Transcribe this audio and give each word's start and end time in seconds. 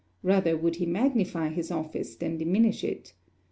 Rather 0.23 0.57
would 0.57 0.77
he 0.77 0.87
magnify 0.87 1.49
his 1.49 1.69
office 1.69 2.15
than 2.15 2.39
diminish 2.39 2.83
it. 2.83 3.13